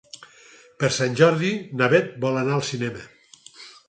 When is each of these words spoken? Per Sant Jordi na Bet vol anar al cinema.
Per 0.83 0.87
Sant 0.95 1.17
Jordi 1.19 1.51
na 1.81 1.89
Bet 1.93 2.09
vol 2.23 2.39
anar 2.41 2.57
al 2.57 2.65
cinema. 2.71 3.05